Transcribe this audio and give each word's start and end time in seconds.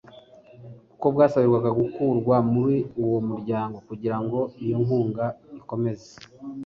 kuko 0.89 1.05
bwasabirwaga 1.13 1.69
gukurwa 1.79 2.35
muri 2.53 2.77
uwo 3.03 3.17
mu 3.25 3.29
muryango 3.31 3.77
kugirango 3.87 4.37
iyo 4.63 4.77
nkunga 4.83 5.25
ikomeze 5.59 6.09